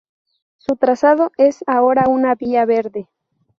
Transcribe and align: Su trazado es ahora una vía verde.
Su 0.57 0.77
trazado 0.77 1.31
es 1.37 1.63
ahora 1.67 2.07
una 2.07 2.33
vía 2.33 2.65
verde. 2.65 3.07